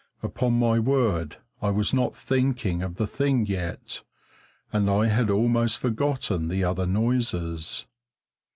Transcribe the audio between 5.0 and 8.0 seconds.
had almost forgotten the other noises.